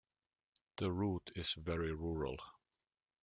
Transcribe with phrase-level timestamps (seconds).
[0.77, 2.39] The route is very rural.